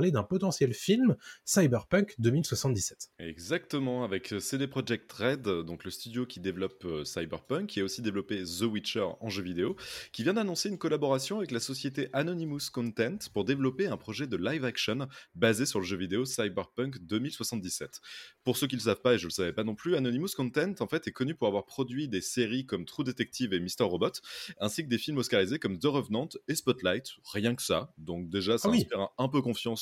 [0.00, 3.10] d'un potentiel film Cyberpunk 2077.
[3.18, 8.02] Exactement, avec CD Projekt Red, donc le studio qui développe euh, Cyberpunk, qui a aussi
[8.02, 9.76] développé The Witcher en jeu vidéo,
[10.12, 14.36] qui vient d'annoncer une collaboration avec la société Anonymous Content pour développer un projet de
[14.36, 18.00] live action basé sur le jeu vidéo Cyberpunk 2077.
[18.44, 19.94] Pour ceux qui ne le savent pas, et je ne le savais pas non plus,
[19.94, 23.60] Anonymous Content en fait est connu pour avoir produit des séries comme True Detective et
[23.60, 23.84] Mr.
[23.84, 24.12] Robot,
[24.58, 27.92] ainsi que des films oscarisés comme The Revenant et Spotlight, rien que ça.
[27.98, 28.78] Donc déjà, ça Ah oui.
[28.78, 29.72] inspire un, peu confiance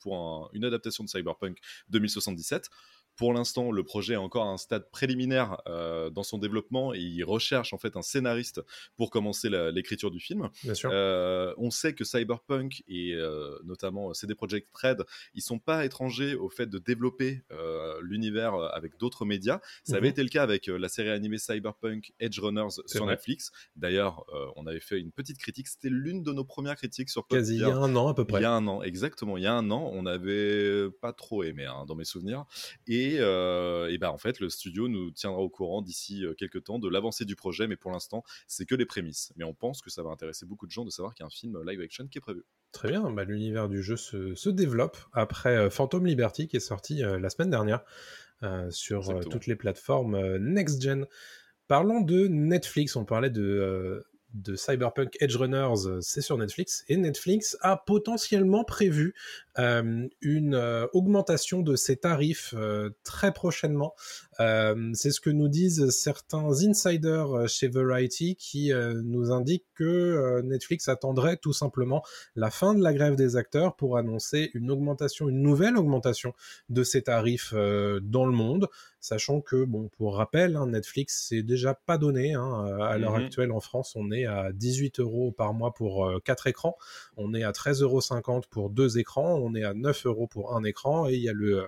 [0.00, 2.68] pour un- une adaptation de Cyberpunk 2077.
[3.20, 7.00] Pour l'instant, le projet est encore à un stade préliminaire euh, dans son développement et
[7.00, 8.62] il recherche en fait un scénariste
[8.96, 10.48] pour commencer l'écriture du film.
[10.64, 10.88] Bien sûr.
[10.90, 16.34] Euh, on sait que Cyberpunk et euh, notamment CD Projekt Red, ils sont pas étrangers
[16.34, 17.42] au fait de développer
[18.00, 19.60] l'univers avec d'autres médias.
[19.84, 20.12] Ça avait Mhm.
[20.12, 23.16] été le cas avec la série animée Cyberpunk Edge Runners sur vrai.
[23.16, 23.50] Netflix.
[23.76, 24.24] D'ailleurs,
[24.56, 25.68] on avait fait une petite critique.
[25.68, 28.24] C'était l'une de nos premières critiques sur Quasi il y a un an à peu
[28.24, 28.40] près.
[28.40, 29.36] Il y a un an, exactement.
[29.36, 32.46] Il y a un an, on n'avait pas trop aimé hein, dans mes souvenirs.
[32.86, 36.64] Et, euh, et ben en fait, le studio nous tiendra au courant d'ici euh, quelques
[36.64, 39.32] temps de l'avancée du projet, mais pour l'instant, c'est que les prémices.
[39.36, 41.26] Mais on pense que ça va intéresser beaucoup de gens de savoir qu'il y a
[41.26, 42.44] un film live action qui est prévu.
[42.72, 46.60] Très bien, bah, l'univers du jeu se, se développe après euh, Phantom Liberty qui est
[46.60, 47.82] sorti euh, la semaine dernière
[48.42, 51.06] euh, sur euh, toutes les plateformes euh, next-gen.
[51.66, 54.02] Parlons de Netflix, on parlait de, euh,
[54.34, 59.14] de Cyberpunk Edge Runners, euh, c'est sur Netflix, et Netflix a potentiellement prévu
[59.58, 63.94] euh, une euh, augmentation de ses tarifs euh, très prochainement.
[64.94, 71.36] C'est ce que nous disent certains insiders chez Variety qui nous indiquent que Netflix attendrait
[71.36, 72.02] tout simplement
[72.36, 76.32] la fin de la grève des acteurs pour annoncer une augmentation, une nouvelle augmentation
[76.70, 78.68] de ses tarifs dans le monde,
[78.98, 82.32] sachant que, bon, pour rappel, hein, Netflix c'est déjà pas donné.
[82.32, 83.24] hein, à l'heure Mhm.
[83.26, 86.76] actuelle en France, on est à 18 euros par mois pour euh, 4 écrans,
[87.16, 90.64] on est à 13,50 euros pour deux écrans, on est à 9 euros pour un
[90.64, 91.64] écran, et il y a le,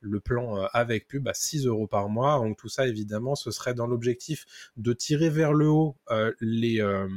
[0.00, 2.38] le plan euh, avec pub à 6 euros par mois.
[2.38, 4.44] Donc tout ça, évidemment, ce serait dans l'objectif
[4.76, 6.80] de tirer vers le haut euh, les...
[6.80, 7.08] euh,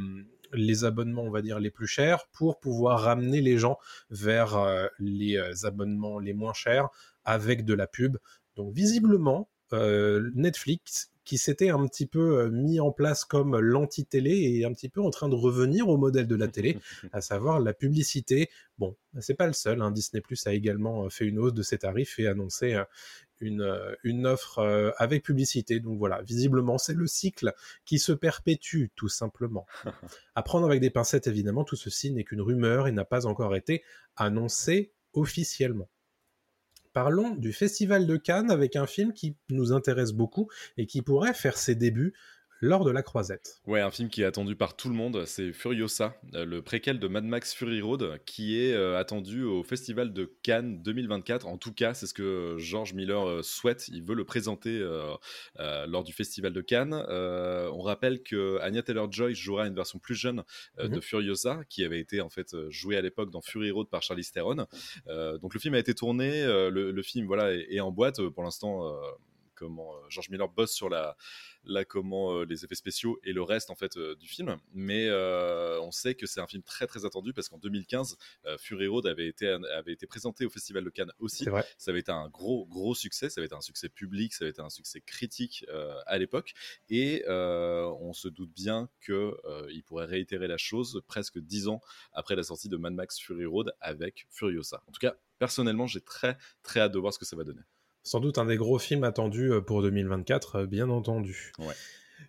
[0.83, 3.77] abonnements, on va dire, les plus chers pour pouvoir ramener les gens
[4.09, 6.89] vers euh, les euh, abonnements les moins chers
[7.25, 8.17] avec de la pub.
[8.55, 14.65] Donc visiblement, euh, Netflix, qui s'était un petit peu mis en place comme l'anti-télé, est
[14.65, 16.77] un petit peu en train de revenir au modèle de la télé,
[17.11, 18.49] à savoir la publicité.
[18.77, 19.81] Bon, c'est pas le seul.
[19.81, 19.91] hein.
[19.91, 22.77] Disney Plus a également fait une hausse de ses tarifs et annoncé
[23.41, 25.79] une, une offre avec publicité.
[25.79, 27.53] Donc voilà, visiblement, c'est le cycle
[27.85, 29.65] qui se perpétue, tout simplement.
[30.35, 33.55] À prendre avec des pincettes, évidemment, tout ceci n'est qu'une rumeur et n'a pas encore
[33.55, 33.83] été
[34.15, 35.89] annoncé officiellement.
[36.95, 40.47] Parlons du Festival de Cannes avec un film qui nous intéresse beaucoup
[40.77, 42.13] et qui pourrait faire ses débuts
[42.65, 43.61] lors de la croisette.
[43.67, 46.99] Ouais, un film qui est attendu par tout le monde, c'est Furiosa, euh, le préquel
[46.99, 51.45] de Mad Max Fury Road, qui est euh, attendu au Festival de Cannes 2024.
[51.45, 53.87] En tout cas, c'est ce que George Miller euh, souhaite.
[53.89, 55.15] Il veut le présenter euh,
[55.85, 56.93] lors du Festival de Cannes.
[56.93, 60.43] On rappelle que Anya Taylor-Joy jouera une version plus jeune
[60.79, 61.01] euh, de Mhm.
[61.01, 64.65] Furiosa, qui avait été en fait jouée à l'époque dans Fury Road par Charlize Theron.
[65.41, 68.43] Donc le film a été tourné, le, le film voilà est, est en boîte pour
[68.43, 68.95] l'instant.
[69.55, 71.15] Comment euh, George Miller bosse sur la
[71.67, 74.57] là comment euh, les effets spéciaux et le reste en fait euh, du film.
[74.73, 75.09] Mais
[75.81, 79.05] on sait que c'est un film très très attendu parce qu'en 2015 euh, Fury Road
[79.07, 81.45] avait été avait été présenté au festival de Cannes aussi.
[81.77, 83.29] Ça avait été un gros gros succès.
[83.29, 85.65] Ça avait été un succès public ça avait été un succès critique
[86.05, 86.53] à l'époque.
[86.89, 89.35] Et on se doute bien que
[89.71, 91.81] il pourrait réitérer la chose presque dix ans
[92.13, 94.83] après la sortie de Mad Max Fury Road avec Furiosa.
[94.87, 97.61] En tout cas personnellement j'ai très très hâte de voir ce que ça va donner
[98.05, 101.51] Sans doute un des gros films attendus euh, pour 2024, euh, bien entendu.
[101.57, 101.73] Ouais.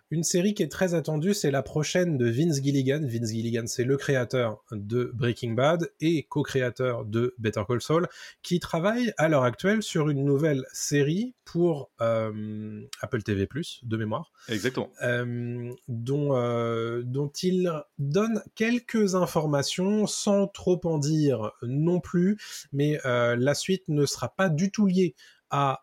[0.09, 3.01] Une série qui est très attendue, c'est la prochaine de Vince Gilligan.
[3.03, 8.07] Vince Gilligan, c'est le créateur de Breaking Bad et co-créateur de Better Call Saul,
[8.41, 13.49] qui travaille à l'heure actuelle sur une nouvelle série pour euh, Apple TV+,
[13.83, 21.51] de mémoire, exactement euh, dont, euh, dont il donne quelques informations sans trop en dire
[21.63, 22.37] non plus,
[22.71, 25.15] mais la suite ne sera pas du tout liée
[25.49, 25.81] à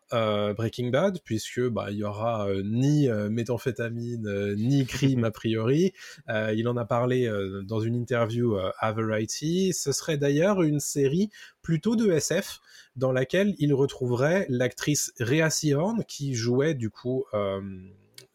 [0.56, 5.92] Breaking Bad, puisque bah, il y aura ni méthamphétamine ni crime a priori.
[6.28, 7.30] il en a parlé
[7.64, 9.72] dans une interview à Variety.
[9.72, 11.30] Ce serait d'ailleurs une série
[11.62, 12.60] plutôt de SF
[12.96, 17.24] dans laquelle il retrouverait l'actrice Rhea Seahorn qui jouait du coup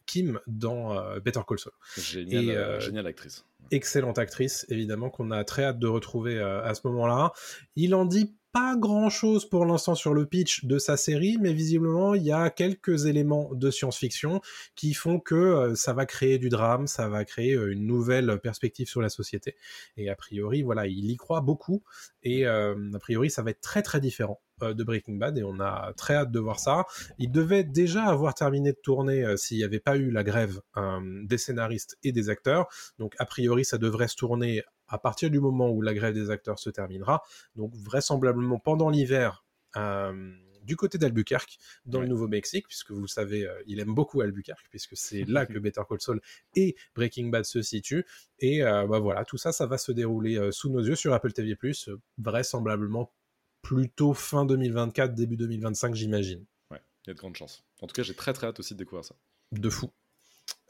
[0.06, 1.74] Kim dans Better Call Saul.
[1.98, 7.32] Génial, actrice excellente actrice, évidemment, qu'on a très hâte de retrouver à ce moment-là.
[7.76, 11.54] Il en dit pas grand chose pour l'instant sur le pitch de sa série, mais
[11.54, 14.42] visiblement il y a quelques éléments de science-fiction
[14.76, 18.40] qui font que euh, ça va créer du drame, ça va créer euh, une nouvelle
[18.40, 19.56] perspective sur la société.
[19.98, 21.84] Et a priori, voilà, il y croit beaucoup
[22.24, 25.62] et euh, a priori ça va être très très différent de Breaking Bad et on
[25.62, 26.84] a très hâte de voir ça.
[27.18, 30.60] Il devait déjà avoir terminé de tourner s'il n'y avait pas eu la grève
[31.24, 32.68] des scénaristes et des acteurs.
[32.98, 36.30] Donc a priori ça devrait se tourner à partir du moment où la grève des
[36.30, 37.24] acteurs se terminera,
[37.56, 39.46] donc vraisemblablement pendant l'hiver,
[39.78, 40.34] euh,
[40.64, 44.68] du côté d'Albuquerque, dans le Nouveau-Mexique, puisque vous le savez, euh, il aime beaucoup Albuquerque,
[44.70, 46.22] puisque c'est là que Better Call Saul
[46.56, 48.06] et Breaking Bad se situent.
[48.40, 51.32] Et euh, bah voilà, tout ça, ça va se dérouler sous nos yeux sur Apple
[51.32, 51.58] TV+,
[52.18, 53.12] vraisemblablement
[53.62, 56.46] plutôt fin 2024, début 2025, j'imagine.
[56.72, 57.64] Ouais, il y a de grandes chances.
[57.82, 59.16] En tout cas, j'ai très très hâte aussi de découvrir ça.
[59.52, 59.92] De fou.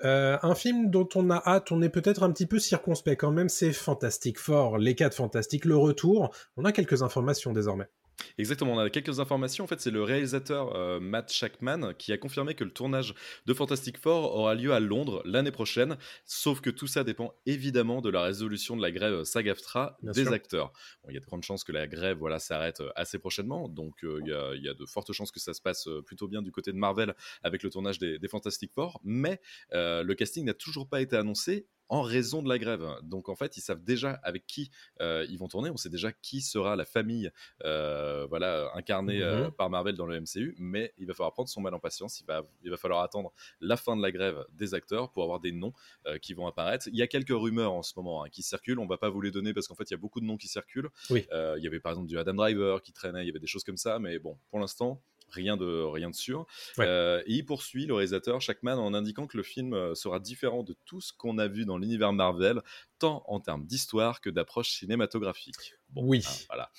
[0.04, 3.32] Euh, un film dont on a hâte, on est peut-être un petit peu circonspect quand
[3.32, 6.34] même, c'est Fantastic Four, les 4 Fantastiques, le retour.
[6.56, 7.90] On a quelques informations désormais.
[8.38, 9.64] Exactement, on a quelques informations.
[9.64, 13.14] En fait, c'est le réalisateur euh, Matt Shackman qui a confirmé que le tournage
[13.46, 15.98] de Fantastic Four aura lieu à Londres l'année prochaine.
[16.26, 20.72] Sauf que tout ça dépend évidemment de la résolution de la grève SAG-AFTRA des acteurs.
[21.08, 23.68] il y a de grandes chances que la grève voilà, s'arrête euh, assez prochainement.
[23.68, 24.22] Donc, euh,
[24.56, 26.78] il, y a, de fortes chances que ça se passe plutôt bien du côté de
[26.78, 27.14] Marvel
[27.44, 29.00] avec le tournage des, des Fantastic Four.
[29.04, 32.88] Mais le casting n'a toujours pas été annoncé en raison de la grève.
[33.02, 34.70] Donc en fait, ils savent déjà avec qui
[35.02, 35.70] euh, ils vont tourner.
[35.70, 37.32] On sait déjà qui sera la famille,
[37.66, 39.52] euh, voilà, incarnée euh, mhm.
[39.52, 40.56] par Marvel dans le MCU.
[40.60, 42.22] Mais il va falloir prendre son mal en patience.
[42.22, 45.40] Il va, il va falloir attendre la fin de la grève des acteurs pour avoir
[45.40, 45.74] des noms
[46.22, 46.88] qui vont apparaître.
[46.88, 48.80] Il y a quelques rumeurs en ce moment hein, qui circulent.
[48.80, 50.38] On va pas vous les donner parce qu'en fait, il y a beaucoup de noms
[50.38, 50.90] qui circulent.
[51.10, 51.26] il
[51.58, 53.24] y avait par exemple du Adam Driver qui traînait.
[53.24, 53.98] Il y avait des choses comme ça.
[54.00, 56.46] Mais bon, pour l'instant, rien de, rien de sûr.
[56.80, 60.64] Euh, et il poursuit le réalisateur Shackman en indiquant que le film euh, sera différent
[60.64, 62.62] de tout ce qu'on a vu dans l'univers Marvel,
[63.00, 65.76] tant en termes d'histoire que d'approche cinématographique.
[65.96, 66.24] oui.
[66.26, 66.72] Hein, voilà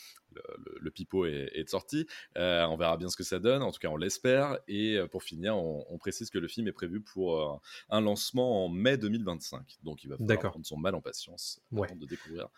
[0.81, 2.07] le, pipeau est, est sorti.
[2.37, 3.63] Euh, on verra bien ce que ça donne.
[3.63, 4.59] En tout cas, on l'espère.
[4.69, 7.57] Et euh, pour finir, on, précise que le film est prévu pour euh,
[7.91, 9.79] un lancement en mai 2025.
[9.83, 12.49] Donc, il va falloir prendre son mal en patience avant de découvrir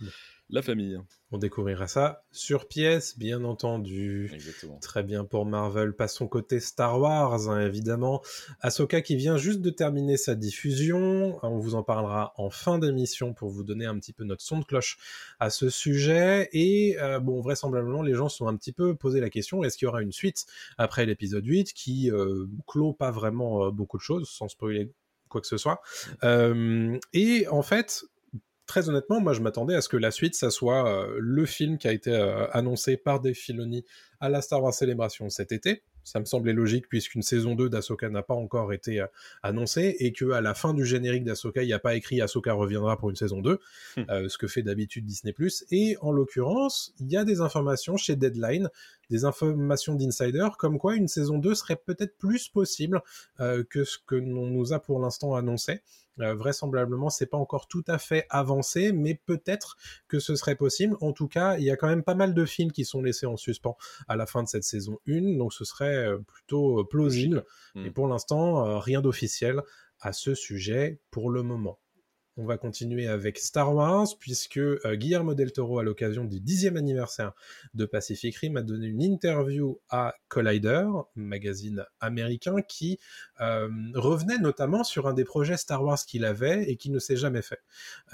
[0.49, 0.99] la famille.
[1.33, 4.31] On découvrira ça sur pièce, bien entendu.
[4.33, 4.79] Exactement.
[4.79, 5.95] Très bien pour Marvel.
[5.95, 8.23] Passons côté Star Wars, hein, évidemment.
[8.61, 11.39] Ahsoka qui vient juste de terminer sa diffusion.
[11.43, 14.61] On vous en parlera en fin d'émission pour vous donner un petit peu notre son
[14.61, 14.99] de cloche
[15.41, 16.49] à ce sujet.
[16.53, 19.87] Et bon, vrai vraisemblablement, les gens sont un petit peu posé la question est-ce qu'il
[19.87, 20.47] y aura une suite
[20.79, 24.93] après l'épisode 8 qui euh, clôt pas vraiment euh, beaucoup de choses, sans spoiler
[25.29, 25.81] quoi que ce soit.
[26.25, 28.05] Euh, et en fait,
[28.67, 31.89] très honnêtement, moi je m'attendais à ce que la suite, ça soit le film qui
[31.89, 32.15] a été
[32.53, 33.85] annoncé par Dave Filoni
[34.21, 35.83] à la Star Wars Celebration cet été.
[36.05, 39.07] Ça me semblait logique puisqu'une saison 2 d'Asoka n'a pas encore été euh,
[39.43, 42.53] annoncée et que à la fin du générique d'Asoka, il n'y a pas écrit Asoka
[42.53, 43.59] reviendra pour une saison 2,
[43.97, 44.03] hmm.
[44.11, 45.35] euh, ce que fait d'habitude Disney+.
[45.71, 48.69] Et en l'occurrence, il y a des informations chez Deadline,
[49.11, 53.03] des informations d'insider, comme quoi une saison 2 serait peut-être plus possible
[53.41, 55.83] euh, que ce que l'on nous a pour l'instant annoncé.
[56.21, 59.77] Euh, vraisemblablement, c'est pas encore tout à fait avancé, mais peut-être
[60.09, 60.97] que ce serait possible.
[61.01, 63.27] En tout cas, il y a quand même pas mal de films qui sont laissés
[63.27, 63.77] en suspens
[64.09, 67.45] à la fin de cette saison 1, donc ce serait euh, plutôt euh, plausible.
[67.77, 67.93] Et hmm.
[67.93, 69.63] pour l'instant, rien d'officiel
[70.01, 71.79] à ce sujet pour le moment.
[72.39, 76.79] On va continuer avec Star Wars, puisque euh, Guillermo del Toro, à l'occasion du dixième
[76.79, 77.35] anniversaire
[77.75, 82.99] de Pacific Rim, a donné une interview à Collider, magazine américain, qui
[83.43, 87.19] euh, revenait notamment sur un des projets Star Wars qu'il avait et qui ne s'est
[87.19, 87.61] jamais fait.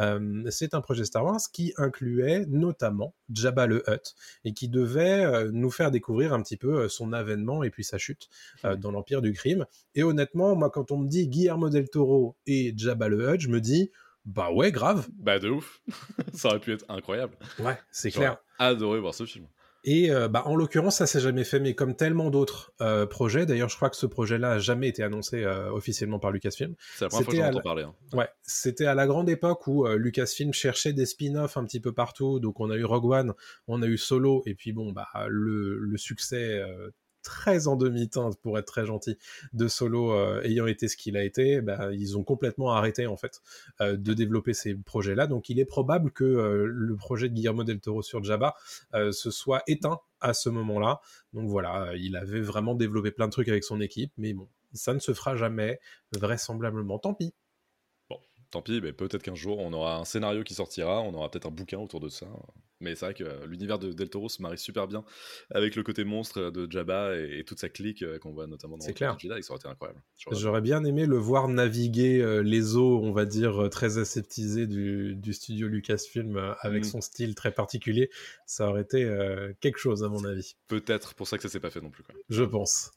[0.00, 5.48] Euh, c'est un projet Star Wars qui incluait notamment Jabba le Hutt et qui devait
[5.52, 8.28] nous faire découvrir un petit peu son avènement et puis sa chute
[8.64, 9.64] dans l'Empire du Crime.
[9.94, 13.48] Et honnêtement, moi, quand on me dit Guillermo del Toro et Jabba le Hutt, je
[13.48, 13.92] me dis
[14.28, 15.08] bah ouais, grave.
[15.14, 15.80] Bah de ouf.
[16.34, 17.34] ça aurait pu être incroyable.
[17.58, 18.36] Ouais, c'est clair.
[18.58, 19.46] Adoré voir ce film.
[19.84, 23.46] Et euh, bah, en l'occurrence, ça s'est jamais fait, mais comme tellement d'autres euh, projets,
[23.46, 26.74] d'ailleurs, je crois que ce projet-là a jamais été annoncé euh, officiellement par Lucasfilm.
[26.96, 27.82] C'est la première fois que j'entends parler.
[27.84, 27.94] Hein.
[28.12, 32.38] Ouais, c'était à la grande époque où Lucasfilm cherchait des spin-offs un petit peu partout.
[32.38, 33.34] Donc, on a eu Rogue One,
[33.66, 36.60] on a eu Solo, et puis bon, bah le, le succès
[37.22, 39.18] très en demi-teinte, pour être très gentil,
[39.52, 43.16] de Solo euh, ayant été ce qu'il a été, bah, ils ont complètement arrêté en
[43.16, 43.40] fait
[43.80, 45.26] euh, de développer ces projets-là.
[45.26, 48.54] Donc il est probable que euh, le projet de Guillermo del Toro sur Jabba
[48.92, 51.00] se soit éteint à ce moment-là.
[51.32, 54.94] Donc voilà, il avait vraiment développé plein de trucs avec son équipe, mais bon, ça
[54.94, 55.80] ne se fera jamais,
[56.12, 56.98] vraisemblablement.
[56.98, 57.34] Tant pis
[58.50, 61.46] tant pis, mais peut-être qu'un jour on aura un scénario qui sortira, on aura peut-être
[61.46, 62.26] un bouquin autour de ça.
[62.80, 65.04] Mais c'est vrai que euh, l'univers de Del Toro se marie super bien
[65.50, 68.86] avec le côté monstre de Jabba et, toute sa clique euh, qu'on voit notamment dans
[68.86, 69.18] le clair.
[69.18, 70.00] Jedi, ça aurait été incroyable.
[70.30, 75.16] J'aurais bien aimé le voir naviguer euh, les eaux, on va dire, très aseptisées du,
[75.16, 76.88] du studio Lucasfilm avec mm.
[76.88, 78.10] son style très particulier.
[78.46, 79.08] Ça aurait été
[79.60, 80.56] quelque chose, à mon avis.
[80.68, 82.04] Peut-être pour ça que ça s'est pas fait non plus.
[82.04, 82.14] Quoi.
[82.28, 82.92] Je pense.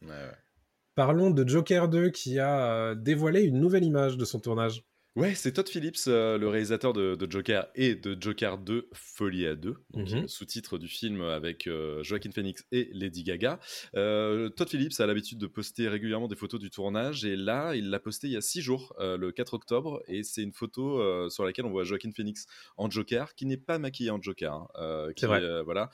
[0.93, 4.84] Parlons de Joker 2 qui a dévoilé une nouvelle image de son tournage.
[5.17, 9.55] Ouais, c'est Todd Phillips, euh, le réalisateur de, Joker et de Joker 2, Folie à
[9.55, 10.27] 2, mhm.
[10.29, 13.59] sous-titre du film avec euh, Joaquin Phoenix et Lady Gaga.
[13.97, 17.89] Euh, Todd Phillips a l'habitude de poster régulièrement des photos du tournage et là, il
[17.89, 21.43] l'a posté il y a six jours, le 4 octobre, et c'est une photo sur
[21.43, 22.45] laquelle on voit Joaquin Phoenix
[22.77, 25.61] en Joker, qui n'est pas maquillé en Joker, hein, qui, vrai.
[25.63, 25.89] voilà,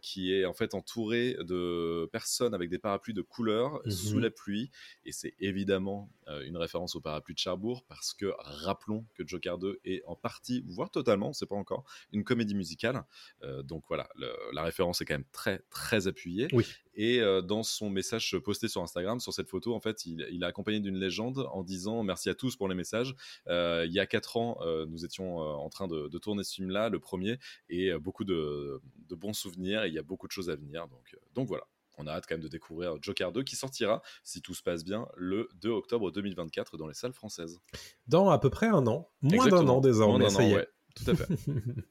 [0.00, 4.22] qui est en fait entouré de personnes avec des parapluies de couleur sous mhm.
[4.22, 4.70] la pluie,
[5.04, 6.10] et c'est évidemment
[6.46, 10.64] une référence au parapluie de Cherbourg parce que rappelons que Joker 2 est en partie,
[10.66, 13.04] voire totalement, on ne sait pas encore, une comédie musicale.
[13.42, 14.08] Euh, donc voilà,
[14.52, 16.48] la référence est quand même très très appuyée.
[16.52, 16.66] Oui.
[16.94, 20.44] Et euh, dans son message posté sur Instagram, sur cette photo, en fait, il, il
[20.44, 23.14] a accompagné d'une légende en disant merci à tous pour les messages.
[23.48, 27.00] Euh, il y a quatre ans, nous étions en train de, tourner ce film-là, le
[27.00, 29.84] premier, et beaucoup de, de, bons souvenirs.
[29.84, 30.88] Et il y a beaucoup de choses à venir.
[30.88, 34.42] Donc, donc voilà on a hâte quand même de découvrir Joker 2 qui sortira, si
[34.42, 37.60] tout se passe bien, le 2 octobre 2024 dans les salles françaises.
[38.06, 40.68] Dans à peu près un an, moins d'un an désormais, ça y est.
[40.94, 41.28] tout à fait.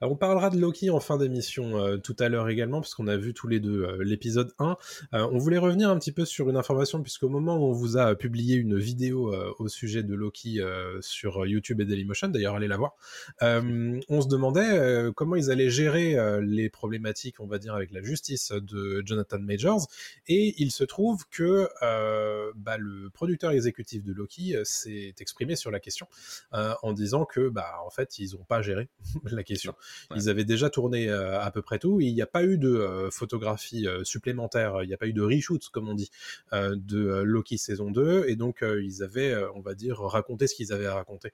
[0.00, 3.34] on parlera de Loki en fin d'émission euh, tout à l'heure également, puisqu'on a vu
[3.34, 4.76] tous les deux euh, l'épisode 1.
[5.14, 7.96] Euh, on voulait revenir un petit peu sur une information, puisqu'au moment où on vous
[7.96, 10.60] a publié une vidéo au sujet de Loki
[11.00, 12.94] sur YouTube et Dailymotion, d'ailleurs allez la voir,
[13.40, 18.52] on se demandait comment ils allaient gérer les problématiques, on va dire, avec la justice
[18.52, 19.86] de Jonathan Majors,
[20.26, 21.68] et il se trouve que
[22.56, 26.06] bah, le producteur exécutif de Loki s'est exprimé sur la question
[26.52, 28.88] en disant que, bah, en fait, ils n'ont pas géré
[29.24, 29.74] la question.
[30.14, 32.00] Ils avaient déjà tourné euh, à peu près tout.
[32.00, 35.12] Il n'y a pas eu de euh, photographie euh, supplémentaire, il n'y a pas eu
[35.12, 36.10] de reshoot, comme on dit,
[36.52, 38.26] de Loki saison 2.
[38.28, 41.32] Et donc, ils avaient, on va dire, raconté ce qu'ils avaient à raconter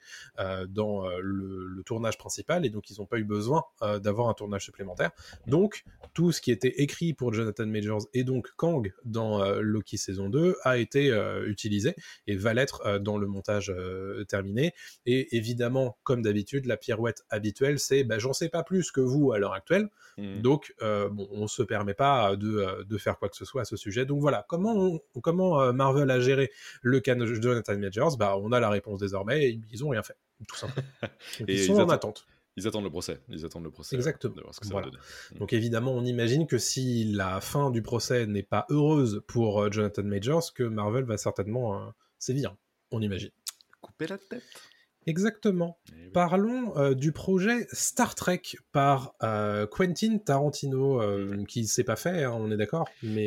[0.68, 2.64] dans le, tournage principal.
[2.64, 3.64] Et donc, ils n'ont pas eu besoin
[4.02, 5.10] d'avoir un tournage supplémentaire.
[5.46, 10.28] Donc, tout ce qui était écrit pour Jonathan Majors et donc Kang dans Loki saison
[10.28, 11.10] 2 a été
[11.46, 11.94] utilisé
[12.26, 13.72] et va l'être dans le montage
[14.28, 14.72] terminé.
[15.06, 19.32] Et évidemment, comme d'habitude, la pirouette habituelle, c'est bah, j'en sais pas plus que vous
[19.32, 20.40] à l'heure actuelle, mmh.
[20.40, 23.62] donc euh, bon, on se permet pas de, euh, de, faire quoi que ce soit
[23.62, 24.04] à ce sujet.
[24.04, 26.50] Donc voilà, comment, comment euh, Marvel a géré
[26.82, 28.16] le cas de Jonathan Majors?
[28.16, 29.58] Bah, on a la réponse désormais.
[29.70, 30.16] ils ont rien fait,
[30.48, 30.86] tout simplement.
[31.48, 32.26] ils sont en attente.
[32.56, 33.20] Ils attendent le procès.
[33.28, 33.96] Ils attendent le procès.
[33.96, 34.34] Exactement.
[34.34, 35.38] Mmh.
[35.38, 40.02] Donc évidemment, on imagine que si la fin du procès n'est pas heureuse pour Jonathan
[40.02, 42.54] Majors, que Marvel va certainement sévir.
[42.90, 43.30] On imagine.
[43.80, 44.42] Couper la tête.
[45.06, 45.78] Exactement.
[45.92, 48.42] Eh Parlons euh, du projet Star Trek
[48.72, 51.46] par euh, Quentin Tarantino, euh, mm.
[51.46, 53.26] qui s'est pas fait, hein, on est d'accord, mais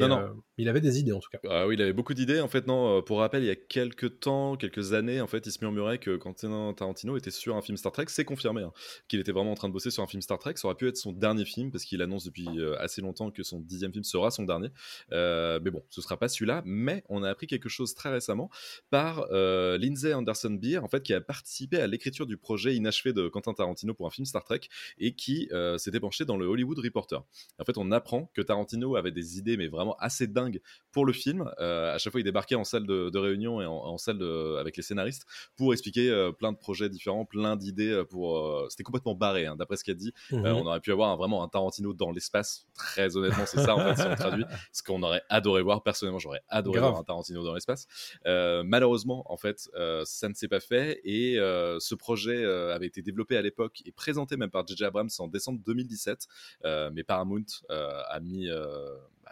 [0.57, 1.39] il avait des idées en tout cas.
[1.49, 2.39] Ah oui, il avait beaucoup d'idées.
[2.39, 3.01] En fait, non.
[3.01, 6.15] pour rappel, il y a quelques temps, quelques années, en fait, il se murmurait que
[6.15, 8.05] Quentin Tarantino était sur un film Star Trek.
[8.07, 8.71] C'est confirmé hein,
[9.07, 10.53] qu'il était vraiment en train de bosser sur un film Star Trek.
[10.55, 12.47] Ça aurait pu être son dernier film parce qu'il annonce depuis
[12.79, 14.69] assez longtemps que son dixième film sera son dernier.
[15.11, 16.61] mais bon, ce sera pas celui-là.
[16.65, 18.49] Mais on a appris quelque chose très récemment
[18.89, 23.27] par Lindsay Anderson Beer, en fait, qui a participé à l'écriture du projet inachevé de
[23.27, 24.61] Quentin Tarantino pour un film Star Trek
[24.97, 27.23] et qui euh, s'était penché dans le Hollywood Reporter.
[27.59, 30.42] En fait, on apprend que Tarantino avait des idées, mais vraiment assez dingues
[30.91, 31.49] pour le film.
[31.59, 34.21] Euh, à chaque fois, il débarquait en salle de, réunion et en, salle
[34.59, 38.03] avec les scénaristes pour expliquer euh, plein de projets différents, plein d'idées.
[38.09, 38.65] pour.
[38.69, 40.13] C'était complètement barré, hein, d'après ce qu'il a dit.
[40.31, 40.45] Mhm.
[40.45, 42.67] on aurait pu avoir vraiment un Tarantino dans l'espace.
[42.75, 44.45] Très honnêtement, c'est ça en fait si on traduit.
[44.71, 45.83] Ce qu'on aurait adoré voir.
[45.83, 47.87] Personnellement, j'aurais adoré voir un Tarantino dans l'espace.
[48.25, 49.69] malheureusement, en fait,
[50.05, 53.81] ça ne s'est pas fait et euh, ce projet euh, avait été développé à l'époque
[53.85, 54.85] et présenté même par J.J.
[54.85, 56.27] Abrams en décembre 2017,
[56.65, 58.49] euh, mais Paramount a mis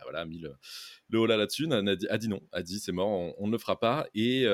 [0.04, 0.54] voilà, mis le,
[1.10, 4.08] le holà là-dessus, a, dit non, a dit c'est mort, on, ne le fera pas.
[4.14, 4.46] Et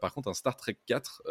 [0.00, 1.22] par contre, un Star Trek 4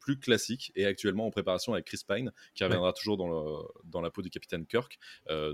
[0.00, 4.00] plus classique est actuellement en préparation avec Chris Pine, qui reviendra toujours dans, le, dans,
[4.00, 4.98] la peau du capitaine Kirk,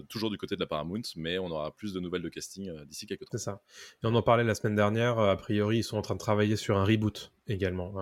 [0.08, 3.06] toujours du côté de la Paramount, mais on aura plus de nouvelles de casting d'ici
[3.06, 3.32] quelques temps.
[3.32, 3.62] C'est ça.
[4.02, 6.56] Et on en parlait la semaine dernière, a priori, ils sont en train de travailler
[6.56, 7.94] sur un reboot également.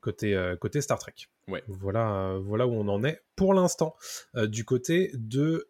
[0.00, 1.14] Côté, euh, côté Star Trek.
[1.48, 1.62] Ouais.
[1.66, 3.96] Voilà, voilà où on en est pour l'instant
[4.34, 5.66] du côté de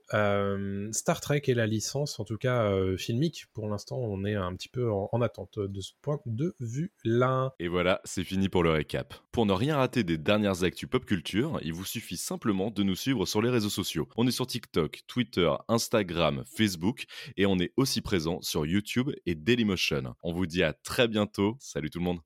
[0.92, 3.46] Star Trek et la licence, en tout cas filmique.
[3.54, 7.54] Pour l'instant, on est un petit peu en, en, attente de ce point de vue-là.
[7.60, 9.14] Et voilà, c'est fini pour le récap.
[9.32, 12.96] Pour ne rien rater des dernières actus pop culture, il vous suffit simplement de nous
[12.96, 14.08] suivre sur les réseaux sociaux.
[14.16, 17.04] On est sur TikTok, Twitter, Instagram, Facebook
[17.36, 20.14] et on est aussi présent sur YouTube et Dailymotion.
[20.22, 21.56] On vous dit à très bientôt.
[21.60, 22.18] Salut tout le monde.